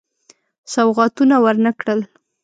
[0.73, 1.99] سوغاتونه ورنه کړل.